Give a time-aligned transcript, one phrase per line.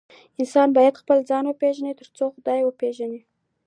[0.39, 3.19] انسان بايد خپل ځان وپيژني تر څو خداي وپيژني